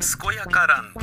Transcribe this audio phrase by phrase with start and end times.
[0.00, 1.00] すこやかランド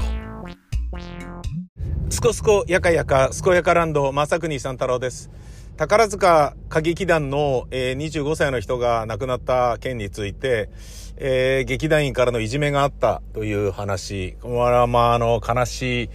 [2.10, 5.30] すこすこやかやか、すこやかランド、正国三太郎です。
[5.76, 10.70] 宝塚歌劇団の、えー25歳の人が亡くなった件について、
[11.18, 14.38] えー劇団員からのいじめがあったという話。
[14.42, 16.10] これは、まあ、あの、悲しい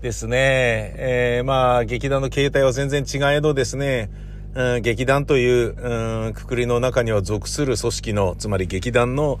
[0.00, 0.94] ですね。
[0.96, 4.10] えーまあ、劇団の形態は全然違えどですね、
[4.58, 9.38] うん、劇団という、うん、くくりの中には属する組織の、つまり劇団の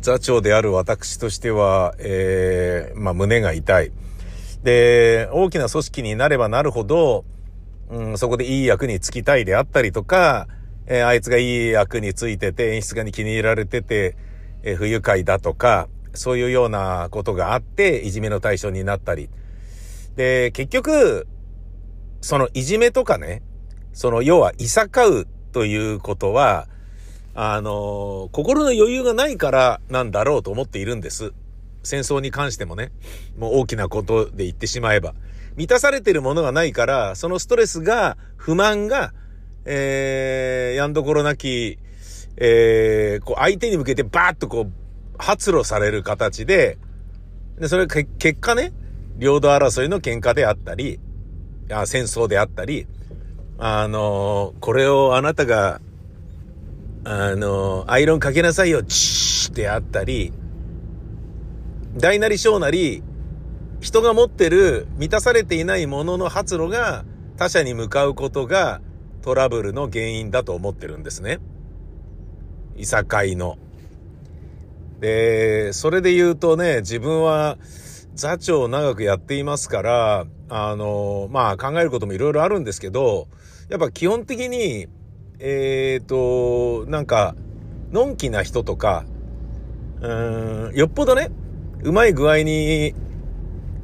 [0.00, 3.90] 座長である私としては、えーまあ、胸が痛い。
[4.62, 7.24] で、大きな組織になればなるほど、
[7.88, 10.46] うん、そこでいい役に就きたいであったりとか、
[10.86, 14.14] えーあいつがいい役についてて、演出家に気に入られてて、
[14.62, 19.30] えー不愉快だとか、そういうようなことがあって、いじめの対象になったり。
[20.14, 21.26] で、結局、
[22.20, 23.42] そのいじめとかね、
[23.92, 26.68] その要はいさかうということは、
[27.34, 31.32] あの心の余裕がないからなんだろうと思っているんです。
[31.82, 32.92] 戦争に関してもね、
[33.38, 35.14] もう大きなことで言ってしまえば。
[35.56, 39.12] 満たされてるものがないから、そのストレスが、不満が、
[39.64, 41.78] えー、やんどころなき、
[42.36, 44.72] えー、こう相手に向けてバーッとこう、
[45.18, 46.78] 発露される形で、
[47.58, 48.72] で、それけ結果ね、
[49.18, 50.98] 領土争いの喧嘩であったり、
[51.70, 52.86] あ戦争であったり、
[53.62, 55.82] あのこれをあなたが、
[57.04, 60.32] あのアイロンかけなさいよ、チーってあったり、
[61.94, 63.02] 大なり小なり、
[63.80, 67.04] 人が持ってる満たされていないものの発露が
[67.36, 68.80] 他者に向かうことが
[69.20, 71.38] トラブルの原因だと思ってるんですね。
[72.76, 73.58] いさかいの。
[75.00, 77.58] で、それで言うとね、自分は
[78.14, 83.28] 座長を長くやっていますから、あの、まあ考えることもいろいろあるんですけど、
[83.70, 84.88] やっぱ基本的に、
[85.38, 87.36] えっ、と、なんか、
[87.92, 89.04] のんきな人とか、
[90.00, 91.30] うーん、よっぽどね、
[91.84, 92.94] うまい具合に、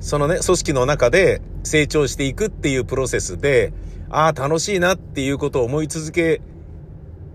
[0.01, 3.73] そのね、組織の中で成長していくっていうプロセスで、
[4.11, 6.41] ああ、楽しいなっていうことを思い続け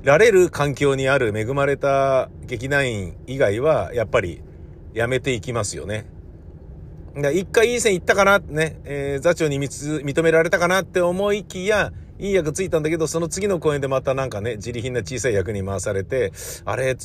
[0.03, 4.42] られる環境にある恵まれた劇団員以外は、やっぱり
[4.94, 6.06] やめていきますよね。
[7.34, 16.32] 一回いい線いったかな、ね、えー座長に認められたかなって思いきや、いい役ついたんだけど、その次の公演でまたなんかね、自利品な小さい役に回されて、
[16.66, 16.96] あれ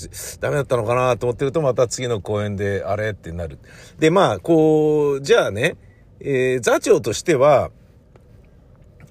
[0.41, 3.59] ダメだったのかなと思ってると、また次の公演で、あれってなる。
[3.99, 5.77] で、まあ、こう、じゃあね、
[6.21, 7.71] えー座長としては、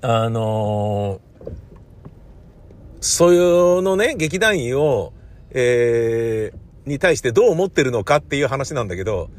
[0.01, 1.51] あのー
[3.01, 5.11] そういうのね、劇団員を、
[5.51, 9.31] えーに対してどう思ってるのかっていう話なんだけど、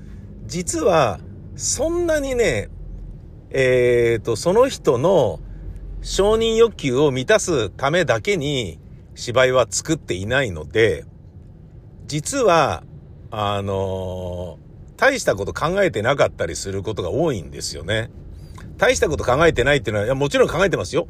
[0.47, 1.21] 実は、
[1.55, 2.71] そんなにね、
[3.51, 5.39] えーと、その人の
[6.09, 8.79] 承認欲求を満たすためだけに
[9.17, 11.05] 芝居は作っていないので、
[12.07, 12.85] 実は、
[13.33, 14.61] あの
[14.97, 18.09] 大したこと考えてなかったりすることが多いんですよね。
[18.77, 21.09] 大したこと考えてないっていうのは、いや、もちろん考えてますよ。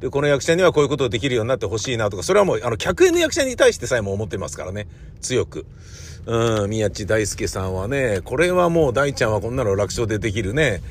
[0.00, 4.88] で、この役者にはこういうことができるようになってほしいなとか、それはもう、あの、客演の役者に対してさえも思ってますからね。
[5.22, 5.64] 強く。
[6.26, 10.82] うん、宮地大輔さんはね、これはもう大ちゃんはこんなの楽勝でできるね、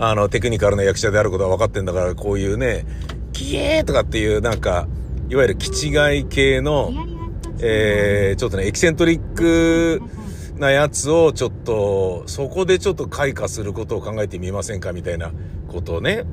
[0.00, 2.86] あの、テクニカルな役者であることは分かってんだから、こういうね、
[3.32, 4.86] キエーとかっていう、なんか、
[5.28, 6.92] いわゆる気違い系の、
[7.60, 10.00] えー、ちょっとね、エキセントリック
[10.56, 15.32] なやつをちょっと、そこでちょっと開花することを考えてみませんかみたいな
[15.66, 16.24] ことをね、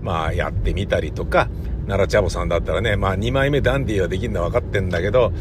[0.00, 1.48] まあやってみたりとか、
[1.86, 5.32] 奈良茶坊さんだったらね、まあ2枚目ダンディーはできるのは分かってんだけど、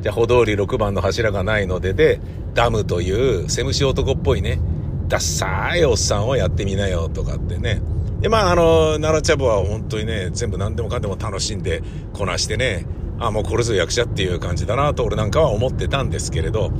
[0.00, 2.20] じゃあ歩通り6番の柱がないのでで、
[2.54, 4.58] ダムというセムシ男っぽいね、
[5.08, 7.80] ダッサいおっさんをやってみなよとかってね。
[8.20, 11.82] で、まああの、奈良茶坊は本当にね、全部何でもかんでも楽しんで
[12.12, 12.86] こなしてね、
[13.18, 16.72] あ、もうこれぞ役者っていう感じだなと俺なんかは思ってたんですけれど、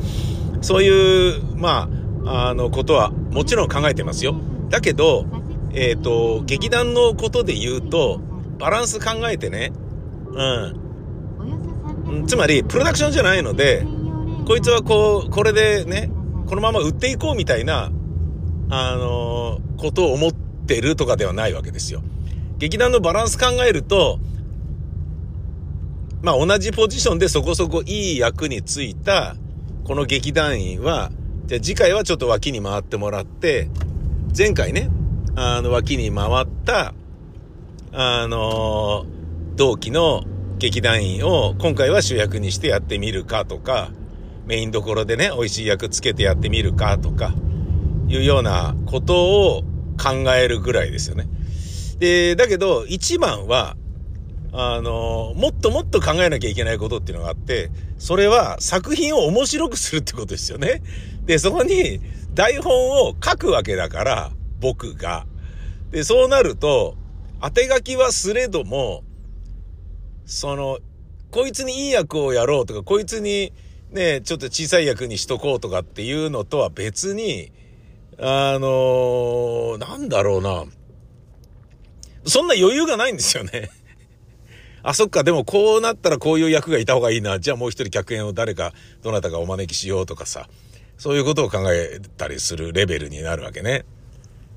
[0.61, 1.89] そういう、ま
[2.25, 4.37] あ、あの、ことはもちろん考えてますよ。
[4.69, 5.25] だけど、
[5.73, 8.21] えっ、と、劇団のことで言うと、
[8.59, 9.73] バランス考えてね、
[10.33, 10.89] うん
[12.27, 13.87] つまり、プロダクションじゃないので、
[14.47, 16.11] こいつはこう、これでね、
[16.47, 17.91] このまま売っていこうみたいな、
[18.71, 22.03] あのことを思ってるとかではないわけですよ。
[22.59, 24.19] 劇団のバランス考えると、
[26.23, 29.37] まあ同じポジションでそこそこいい役についた、
[29.85, 31.11] この劇団員は、
[31.47, 33.69] じゃあ次回はちょっと脇に回ってもらって、
[34.37, 34.91] 前回ね、
[35.37, 36.95] あの脇に回った、
[37.93, 39.07] あの
[39.57, 40.25] 同期の
[40.59, 43.91] 劇団員を今回は主役にしてやってみるかとか、
[44.45, 47.33] メインどころでね、美味しい役つけてやってみるかとか、
[48.09, 49.63] いうようなことを
[50.03, 51.29] 考えるぐらいですよね。
[51.99, 53.77] で、だけど、一番は、
[54.53, 60.83] あの、もっともっと考えなきゃいけないことっていうのがあって、それは作品を面白くするってことですよね。
[61.27, 62.01] で、そこに
[62.35, 65.27] 台本を書くわけだから、僕が。
[65.91, 66.97] で、そうなると、
[67.43, 69.05] 当て書きはすれども、
[70.25, 70.79] その、
[71.31, 73.53] こいつにいい役をやろうとか、こいつに
[73.91, 77.53] ね、ちょっと小さい役にしとこうとかっていうのとは別に、
[78.21, 80.65] あのー、なんだろうな。
[82.27, 83.71] そんな余裕がないんですよね。
[84.83, 87.39] あ、そっか、でもこうなったらこういう役がいた方がいいな。
[87.39, 88.73] じゃあもう一人客演を誰か、
[89.03, 90.49] どなたかお招きしようとかさ。
[90.97, 93.85] そういうことを考えたりするレベルになるわけね。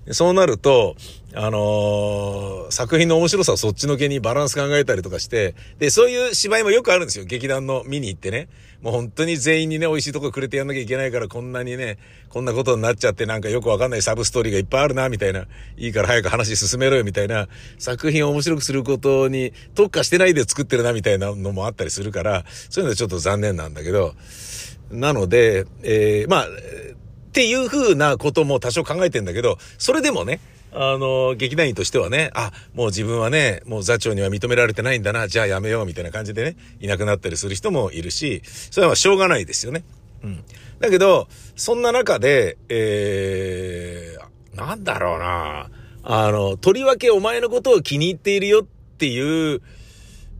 [0.09, 0.95] そうなると、
[1.33, 7.25] あのー、作品の面白さをそっちのけにバランス考えたりとかして、で、そういう芝居もよくあるんですよ。
[7.25, 8.49] 劇団の見に行ってね。
[8.81, 11.99] もう本当に全員にね、美味しいとこくれてやんなきゃいけないから、こんなにね、
[12.29, 15.45] こんなことになっちゃってなんかよくわかんないサブストーリーがいっぱいあるな、みたいな。
[15.77, 17.47] いいから早く話進めろよ、みたいな。
[17.77, 24.15] 作品を面白くすることに特化してないで作ってるな、みたいなのもあったりするから、そういうのはちょっと残念なんだけど、
[24.89, 26.47] なので、えー、まあ、
[27.31, 30.41] っていう風なことも多少考えてんだけど、それでもね、
[30.73, 39.85] あの、劇団員としてはね、あ、もう自分はね、もう座長には認められてないんだな、じゃあやめようみたいな感じでね、いなくなったりする人もいるし、それはしょうがないですよね。
[40.25, 40.43] うん。
[40.81, 45.69] だけど、そんな中で、えー、なんだろうな、
[46.03, 48.65] あの、とりわけお前のことを気に入っているよっ
[48.97, 49.61] ていう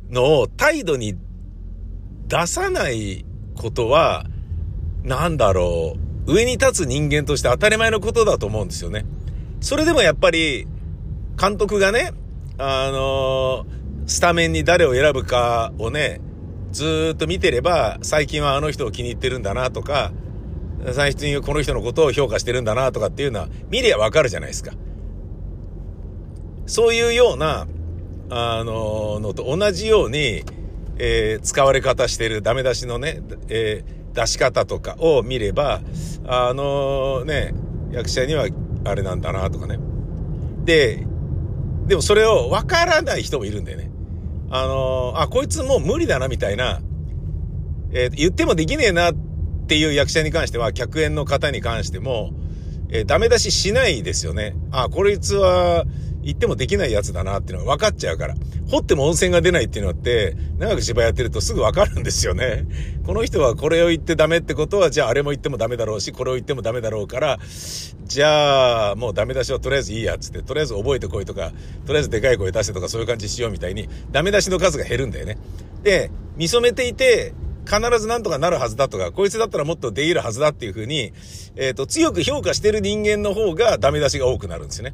[0.09, 1.15] のを態度に
[2.27, 3.23] 出さない
[3.55, 4.25] ことは、
[5.03, 9.05] なんだろう、上に立つ人間として当たり前のことだと思うんですよね。
[9.59, 10.65] それでもやっぱり、
[11.39, 12.13] 監督がね、
[12.57, 16.21] あのー、スタメンに誰を選ぶかをね、
[16.71, 20.11] ずっと見てれば、最近はあの人を気に入ってるんだなとか、
[20.93, 24.71] 最近はこの人のことを評価してるんだなとかっていうのは、見りゃわかるじゃないですか。
[26.65, 27.67] そういうような、
[28.29, 30.43] あのー、のと同じように、
[30.97, 35.81] えー、使われ方してるダメ出しのね、えー出し方とかを見れば、
[36.25, 37.53] あのね、
[37.91, 38.47] 役者には
[38.83, 39.79] あれなんだなとかね。
[40.65, 41.05] で、
[41.87, 43.91] でもそれを分からない人もいるんだよね。
[44.49, 46.81] あのあ、こいつもう無理だなみたいな、
[47.91, 49.15] えー、言ってもできねえなっ
[49.67, 52.31] ていう役者に関しては、客演の方に関しても、
[52.89, 54.55] えー、ダメ出ししないですよね。
[54.71, 55.85] あ、こいつは、
[56.23, 58.35] 言ってもできないやつだなっていうのが分かっちゃうから。
[58.69, 62.65] 掘っても温泉が出ないっていうのって、長く芝居やってるとすぐ分かるんですよね。
[63.05, 67.39] この人はこれを言ってダメってことは、じゃああれも言ってもダメだろうし、これを言ってもダメだろうから、
[68.05, 71.51] じゃあ、もうダメ出しはとりあえずいいやつって、とりあえず覚えてこいとか、
[71.85, 75.37] とりあえずでかい声出せとかそういう感じしようみたいに、ダメ出しの数が減るんだよね。
[75.83, 77.33] で、見染めていて、
[77.65, 81.13] 必ずなんとかなるはずだとか、こいつだったらもっとできるはずだっていうふうに、
[81.55, 84.93] えっ、ー、と、強く評価してる人間の方がダメ出しが多くなるんですよね。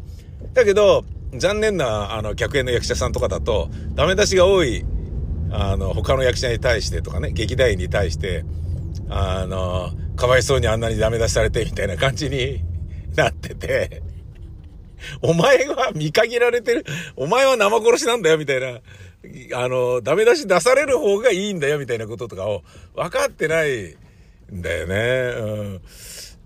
[0.54, 4.86] だけど、残念な、あの、客演の役者さんとかだと、ダメ出しが多い、
[5.52, 8.46] あの、他の役者に対してとかね、劇団員に対して、
[9.10, 12.62] あの、かわいそうにあんなにダメ出しされてみたいな感じに
[13.16, 14.02] なってて、
[15.22, 16.86] お前は見限られてる、
[17.16, 18.80] お前は生殺しなんだよみたいな、
[19.54, 22.64] あの、ダメ出し出される方がいいんだよみたいなこととかを
[22.96, 23.96] 分かってない
[24.54, 24.96] んだよね。
[25.40, 25.82] うん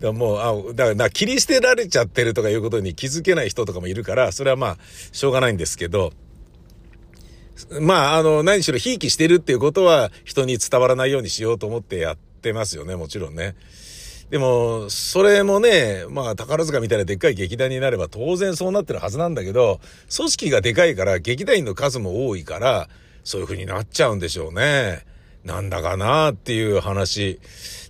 [0.02, 4.78] だもう、あ、だから、切り捨てられちゃってるとかいうことに気づけない人とかもいるから、それはまあ、
[5.12, 6.12] しょうがないんですけど、
[7.80, 13.56] まあ、あの、何しろ、ひいきしてるっていうことは、人に伝わらないようにしようと思ってやってますよね、もちろんね。
[14.32, 19.80] でも、それもね、まあ、宝塚みたいなでっかい劇団になれば当然そうなってるはずなんだけど、
[20.16, 22.90] 組織がでかいから、劇団員の数も多いから、
[23.24, 25.06] そういう風になっちゃうんでしょうね。
[25.44, 27.40] なんだかなっていう話。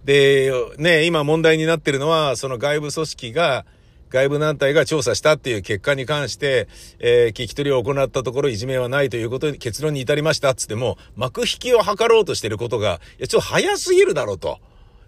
[0.05, 3.65] で、ね、今問題になってるのは、その外部組織が、
[4.09, 6.67] 外部団体が調査したっていう結果に関して、
[6.99, 14.59] えー、聞き取りを行ったところいじめはないということに結論に至りましたっつっても、幕引きを図ろうとしてることが、いや、ちょっと早すぎるだろうと。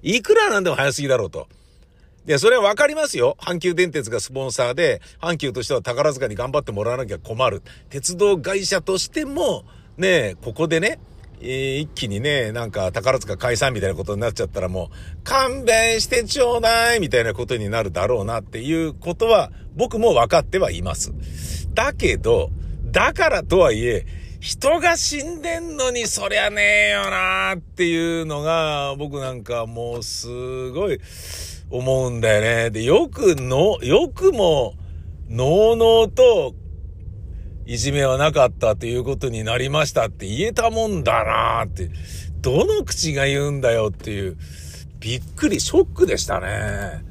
[0.01, 1.47] いくらなんでも早すぎだろうと。
[2.25, 3.35] いや、それはわかりますよ。
[3.41, 7.61] 阪急電鉄がスポンサーで、阪急としては宝塚に頑張ってもらわなきゃ困る。
[7.89, 9.65] 鉄道会社としても、
[9.97, 10.99] ね、ここでね、
[11.43, 21.13] 一気にね、なんか宝塚解散みたいなことになっちゃったらもう、勘弁してちょうだいみたいなことになるだろうなっていうことは、僕も分かってはいます。
[21.73, 22.49] だけど、
[22.91, 24.05] だからとはいえ、
[24.39, 30.99] 人が死んでんのにそりゃねえよなっていうのが、僕なんかもうすごい
[31.69, 32.69] 思うんだよね。
[32.69, 34.75] で、よくの、よくも、
[35.29, 36.53] のうのうと
[37.65, 41.89] いじめはなかったということになりましたって言えたもんだなって、
[42.41, 44.37] どの口が言うんだよっていう、
[44.99, 47.03] びっくり、ショックでしたね。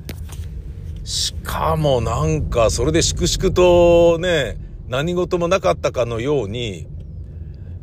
[1.04, 6.86] しかもなんか、それで粛々とね、何事もなかったかのように、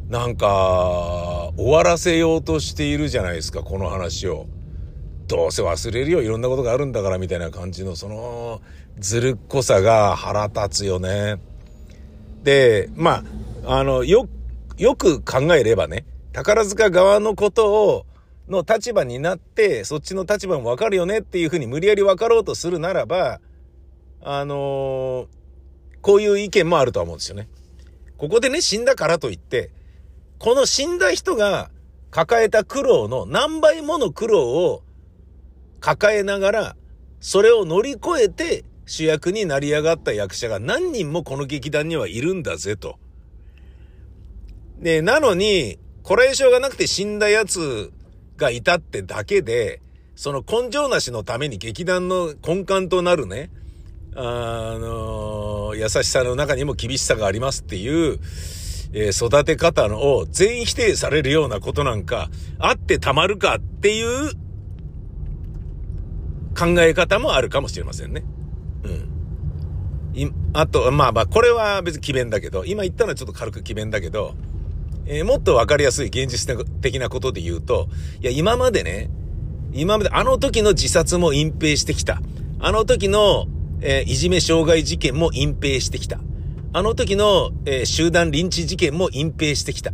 [0.08, 4.46] なんか、終わらせようとしているじゃないですか、この話を。
[5.28, 8.62] どうせ忘れるよ、いろんなことがあるんだから、みたいな感じの、その、
[9.00, 11.38] ずるっこさが腹立つよね。
[12.50, 13.24] で、ま
[13.64, 14.28] あ、あの、よ、
[14.80, 16.04] よく考えればね、
[16.34, 18.06] 宝塚側のことを、
[18.48, 23.40] の立場になって、そっちの立場もわかるよねっていうふうに無理やり分かろうとするならば、
[24.24, 25.28] あのー、
[26.02, 27.48] こういう意見もあるとは思うんですよね。
[28.18, 29.70] ここでね、死んだからといって、
[30.40, 31.70] この死んだ人が
[32.10, 34.82] 抱えた苦労の何倍もの苦労を
[35.82, 36.76] 抱えながら、
[37.20, 42.98] それを乗り越えて主役になり上がった役者が何人もこの劇団にはいるんだぜと。
[44.80, 47.92] で、なのに、これ以上がなくて死んだ奴
[48.36, 49.80] がいたってだけで、
[50.16, 53.52] その根性なしのために劇団の根幹となるね、
[54.16, 58.20] あの優しさの中にも厳しさがありますっていう、
[58.92, 64.32] えー、育て方のを全否定されるようなことなんかあってたまるかっていう
[66.58, 68.24] 考え方もあるかもしれませんね。
[70.54, 74.36] あと、まあまあ、これは別に奇弁だけど、今言ったのはちょっと軽く奇弁だけど、
[75.06, 77.88] えー、もっとわかりやすい現実的なことで言うと、
[78.22, 79.10] いや、今までね、
[79.74, 82.22] 今まであの時の自殺も隠蔽してきた。
[82.60, 83.48] あの時の、
[83.82, 86.20] えー、いじめ傷害事件も隠蔽してきた。
[86.74, 89.92] あの時の、えー、集団リンチ事件も隠蔽してきた。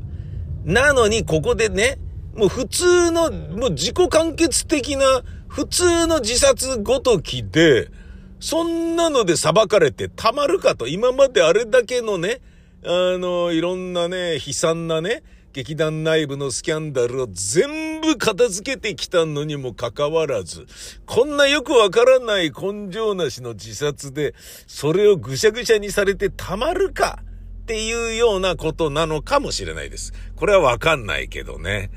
[0.63, 1.97] なのに、ここでね、
[2.35, 7.89] もう普通の、もう自己完結的な、普通の自殺ごときで、
[8.39, 12.41] そんなので裁かれてたまるかと、今まであれだけのね、
[12.83, 15.23] あの、いろんなね、悲惨なね、
[15.53, 20.67] 劇団内部のスキャンダルを全部片付けてきたのにもかかわらず、
[21.05, 24.35] こんなよくわからない根性なしの自殺で、
[24.67, 27.19] それをぐしゃぐしゃにされてたまるか
[27.61, 30.13] っていうようなことなのかもしれないです。
[30.35, 31.89] これはわかんないけどね。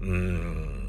[0.00, 0.82] うーん。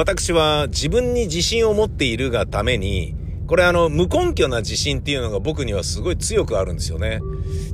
[0.00, 3.14] 私は自分に自信を持っているがために、
[3.46, 7.20] これあの、無根拠な自信っていうのが僕にはすごい強くあるんですよね。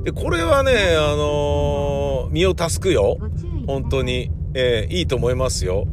[0.03, 3.17] で、これはね、あのー、身を助くよ。
[3.65, 4.29] 本当に。
[4.53, 5.87] えー、いいと思いますよ。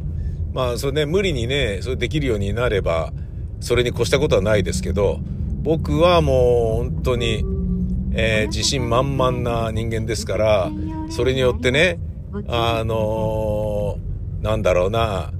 [0.53, 3.13] まあ、それね、無理にね、それできるようになれば、
[3.61, 5.19] それに越したことはないですけど、
[5.61, 7.45] 僕はもう本当に、
[8.13, 10.71] えー、自信満々な人間ですから、
[11.09, 11.99] それによってね、
[12.47, 15.31] あのー、なんだろうな、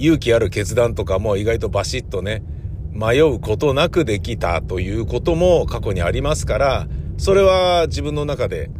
[0.00, 2.42] 勇気ある決断とかも意外とバシッとね、
[2.90, 6.88] 迷うことなくできたということも過去にありますから、
[7.18, 8.70] それは自分の中で、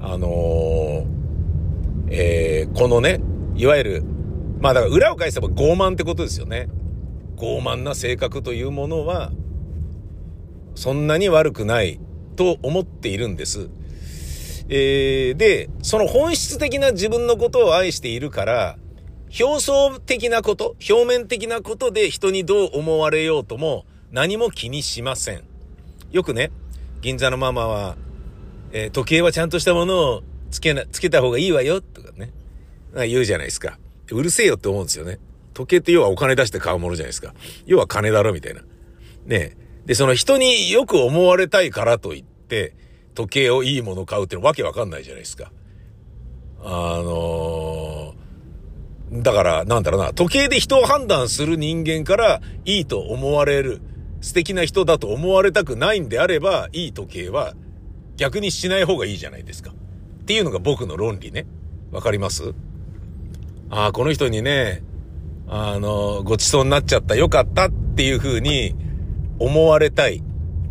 [0.00, 1.06] あのー、
[2.10, 3.20] えー、このね、
[3.56, 4.02] いわゆる、
[4.60, 6.68] まあだから裏を返せば傲慢ってことですよね。
[7.38, 9.32] 傲慢な性格というものは、
[10.74, 11.98] そんなに悪くない
[12.36, 13.70] と思っているんです。
[14.68, 18.76] えー、で、その本質的な自分のことを愛しているから、
[19.38, 25.42] 表層的なこと、表面的なことで人にどう思われようとも何も気にしません。
[26.10, 26.50] よくね、
[27.02, 27.96] 銀座のママは、
[28.72, 32.32] えー、時計はちゃんとしたものをつけな、つけた方がいいわよ、とかね。
[33.06, 33.78] 言うじゃないですか。
[34.10, 35.18] うるせえよって思うんですよね。
[35.52, 37.34] 時計って要はお金出して買うものじゃないですか。
[37.66, 38.62] 要は金だろ、みたいな。
[39.26, 42.74] ねで、その人によく思われたいからといって、
[43.14, 45.50] 時計をいいもの買うってのわけわかんないじゃないですか。
[46.62, 46.70] あ
[47.02, 48.25] のー、
[49.12, 53.80] だから、なんだろうな、時計で人を判断する人間からいいと思われる、
[54.20, 57.54] 素敵な人だと思われたくないんであれば、いい時計は
[58.16, 59.70] 逆にしない方がいいじゃないですか。
[59.70, 61.46] っていうのが僕の論理ね。
[61.92, 62.52] わかります
[63.70, 64.82] ああ、この人にね、
[65.48, 68.74] あの、ごちそうになっちゃった、よかったっていう風に
[69.38, 70.22] 思われたい。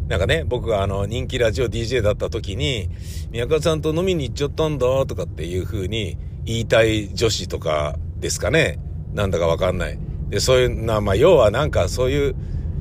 [0.09, 2.89] なんかね、僕があの、人気ラジオ DJ だった時に、
[3.31, 8.79] 宮川さんと飲みに行っちゃったんだ、とかっていう風に言いたい女子とかですかね。
[9.13, 9.99] なんだかわかんない。
[10.29, 12.35] で、そういうな、まあ、要はなんかそういう、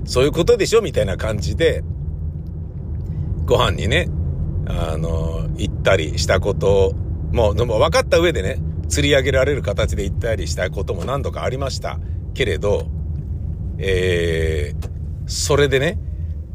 [0.05, 0.83] そういうことでしょ？
[0.83, 1.83] みたいな感じで、
[3.45, 4.09] ご飯にね、
[4.67, 6.95] あの、行ったりしたこと
[7.35, 11.99] もう、でも分かった上でね、釣り上げられる形で行ったりしたことも何度かありました。
[12.33, 12.87] けれど、
[13.79, 14.89] えー、
[15.27, 15.99] それでね、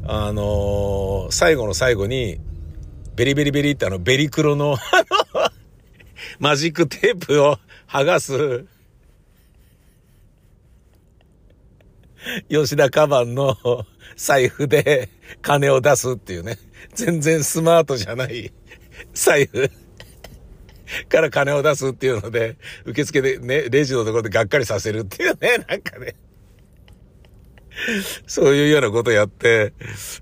[0.06, 2.40] あのー、最後の最後に、
[3.18, 4.78] ベリベリベリってあの、ベリクロ、の、
[6.40, 7.58] マジックテープを
[7.90, 8.66] 剥がす、
[12.50, 13.58] 吉田カバンの
[14.16, 15.10] 財布で
[15.42, 16.60] 金を出すっていうね。
[16.94, 18.52] 全然スマートじゃない
[19.14, 19.70] 財布
[21.08, 26.16] から金を出すっていうので、受付でね、レジのところでがっかりさせるっていうね、なんかね。
[28.28, 29.74] そういうようなことやって、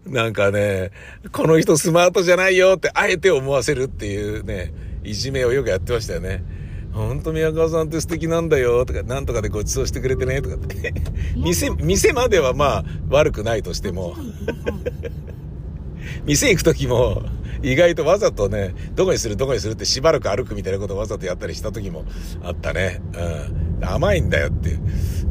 [0.06, 0.92] なんかね、
[1.34, 6.44] この人スマートじゃないよってあえて思わせるっていうね、いじめをよくやってましたよね。
[6.98, 10.94] ほんと宮川さんって素敵なんだよとか、なんとかでご馳走してくれてねとかって。
[11.36, 14.16] 店、店まではまあ悪くないとしても。
[16.26, 17.22] 店行く時も、
[17.62, 22.06] 意外とわざとね、どこにするどこにするってしばらく歩くみたいなことをわざとやったりした時も
[22.44, 23.02] あったね。
[23.80, 23.86] うん。
[23.86, 24.80] 甘いんだよっていう。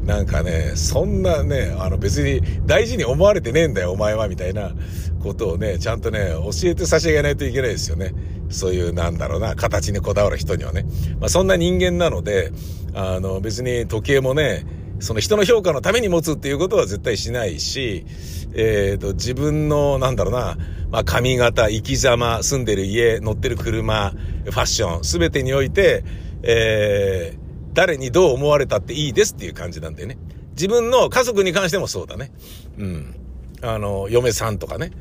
[0.05, 4.73] なんかね、そんなね、あの別に大事に思われてねえんだよ、お前は、みたいな
[5.21, 8.13] ことをね、ちゃんとね、教えて差し上げないといけないですよね。
[8.51, 10.85] そういう、なんだろうな、形にこだわる人にはね。
[11.21, 12.53] まあそんな人間なので、
[12.95, 14.65] あの別に時計もね、
[15.01, 18.07] その人の評価のために持つっていうことは絶対しないし、
[18.55, 20.57] えっ、ー、と、自分の、なんだろうな、
[20.91, 24.13] まあ、髪型、生き様、住んでる家、乗ってる車、
[24.45, 26.05] ファッション、すべてにおいて、
[26.43, 30.17] えー、誰にどう思われたっていいですっていう感じなんだよね。
[30.53, 32.33] 自分の家族に関してもそうだね。
[32.79, 33.15] うん。
[33.61, 34.93] あの、嫁さんとかね。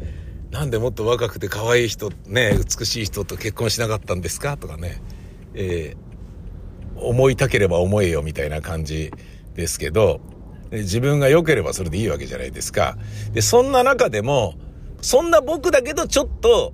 [0.55, 4.55] なんでもっと若くて可愛い人、ね、美しい人と結婚しなかったんですか？
[4.55, 5.01] とかね。
[5.53, 9.11] えー、思いたければ思えよみたいな感じ
[9.53, 10.21] ですけど、
[10.71, 12.97] 自分が良ければそれでいいわけじゃないですか。
[13.33, 14.55] で、そんな中でも、
[15.01, 16.73] そんな僕だけどちょっと、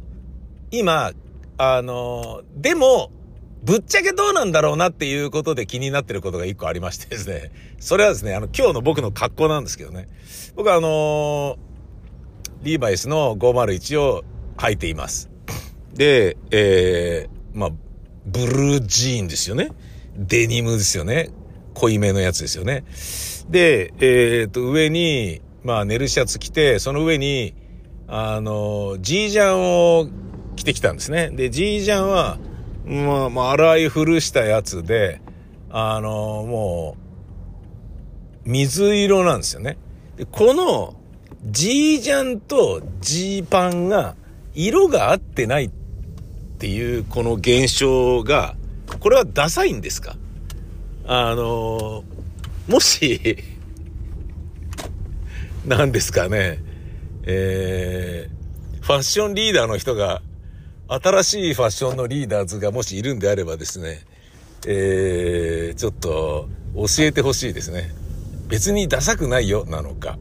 [0.69, 1.13] 今、
[1.57, 3.11] あの、でも、
[3.63, 7.51] ぶっちゃけどうなんだろうなっていうことで気になってることが一個ありましてですね。
[7.79, 10.07] それはですね、あの、今日の僕の格好なんですけどね。
[10.55, 11.57] 僕はあの
[12.63, 14.23] リーバイスの501を
[14.57, 15.29] 履いています。
[15.93, 17.69] で、えー、まあ、
[18.25, 19.71] ブルージーンですよね。
[20.15, 21.29] デニムですよね。
[21.73, 22.83] 濃いめのやつですよね。
[23.49, 27.53] で、えー、っと、上に、まあ、寝るシャツ着て、その上に、
[28.07, 30.07] あの、ジージャンを
[30.55, 31.29] 着てきたんですね。
[31.31, 32.37] で、ジージャンは、
[32.85, 35.21] まあ、まあ、洗い古したやつで、
[35.69, 36.09] あの、
[36.45, 36.97] も
[38.45, 39.77] う、水色なんですよね。
[40.17, 40.95] で、この、
[41.45, 44.15] ジージャンとジーパンが、
[44.53, 45.69] 色が合ってないっ
[46.59, 48.55] ていう、この現象が、
[48.99, 50.15] これはダサいんですか？
[51.05, 52.03] あの、
[52.67, 53.37] もし、
[55.65, 56.59] 何ですかね、
[57.23, 60.21] えー、ファッションリーダーの人が、
[60.87, 64.01] 新しいファッションのリーダーズがもしいるんであればですね、
[64.67, 67.91] えー、ちょっと教えてほしいですね。
[68.47, 70.19] 別にダサくないよ、なのか。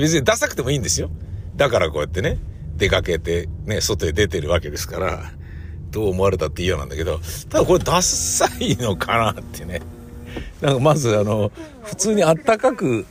[0.00, 1.10] 別にダサくてもいいんですよ。
[1.56, 2.38] だからこうやってね、
[2.76, 5.32] 出かけて、ね、外へ出てるわけですから、
[5.90, 9.80] どう思われたっていいようなんだけど、ただこれダサいのかなってね。
[10.60, 11.50] なんかまずあの、
[11.82, 13.06] 普通にあったかく、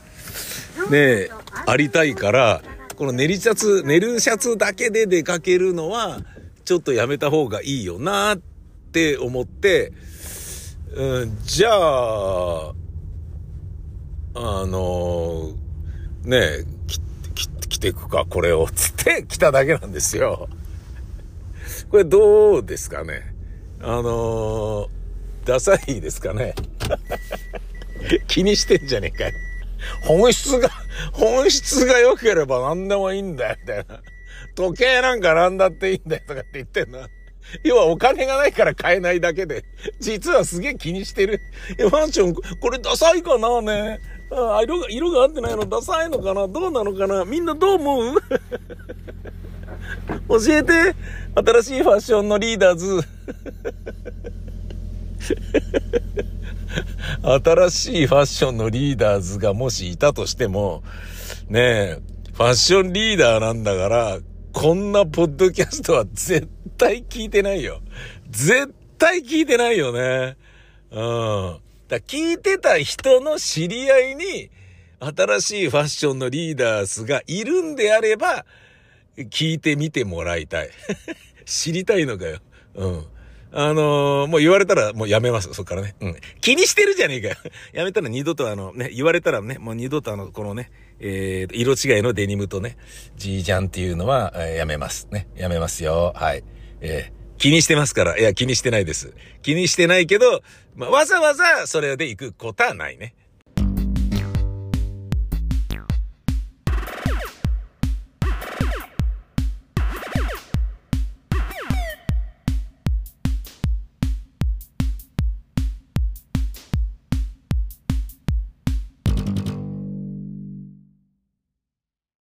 [0.90, 1.28] ね、
[1.66, 2.62] ありたいから、
[2.96, 6.20] この寝るシャツ、寝るシャツだけで出かけるのは、
[6.64, 8.38] ちょっとやめた方がいいよなっ
[8.92, 9.92] て思って、
[10.94, 12.72] うん、じゃあ、
[14.34, 15.50] あの、
[16.24, 16.64] ね
[17.76, 20.48] 着ていくか、これを、つって 着ただけなんですよ。
[21.90, 23.34] これどうですかね？
[23.80, 24.88] あのー、
[25.44, 26.54] ダサいですかね？
[28.28, 29.32] 気にしてんじゃねえかよ。
[30.02, 30.70] 本質が、
[31.12, 34.00] 本質が良ければ何でもいいんだよ、みたいな
[34.54, 37.06] 時計なんかなんだっていいんだよとかって言ってんの。
[37.62, 39.64] 要はお金がないから買えないだけで、
[40.00, 41.40] 実はすげえ気にしてる。
[41.78, 44.00] いや、ファッション、これダサいかなね？
[44.30, 46.48] あ色が、色が合ってないのダサいのかな？
[46.48, 47.24] どうなのかな？
[47.24, 48.16] みんなどう思う？
[50.28, 50.94] 教えて
[51.34, 53.00] 新しいファッションのリーダーズ。
[57.22, 60.82] 新しいファッションのリーダーズがもしいたとしても、
[61.48, 62.00] ねえ、
[62.32, 64.18] ファッションリーダーなんだから、
[64.52, 67.80] こんなポッドキャストは絶対聞いてないよ。
[68.30, 70.36] 絶対聞いてないよね。
[70.90, 71.58] うん。
[71.88, 74.50] だ聞いてた人の知り合いに、
[74.98, 78.44] 新しいファッションのリーダーズがいるんであれば、
[79.16, 80.70] 聞いてみてもらいたい。
[81.44, 82.38] 知りたいのかよ。
[82.74, 83.06] うん。
[83.52, 85.94] あのー、もう言われたらもうやめます、そっからね。
[86.00, 86.16] うん。
[86.40, 87.36] 気にしてるじゃねえかよ。
[87.72, 92.76] やめたら二度とあの、ね、言われたらね、もう二度とあの、このね、えー、色違いのデニムとね、
[93.16, 95.08] ジージャンっていうのは、えー、やめます。
[95.10, 95.28] ね。
[95.36, 96.12] やめますよ。
[96.16, 96.42] はい。
[96.80, 98.18] えー、気にしてますから。
[98.18, 99.12] いや、気にしてないです。
[99.42, 100.42] 気にしてないけど、
[100.74, 103.14] まあ、わざわざそれで行くことはないね。